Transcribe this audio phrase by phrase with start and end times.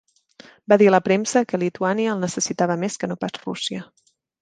[0.73, 3.89] Va dir a la premsa que Lituània el necessitava més que no pas Rússia.